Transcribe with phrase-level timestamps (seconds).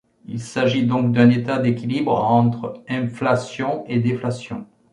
[0.25, 4.65] Il s’agit donc d’un état d’équilibre entre inflation et déflation.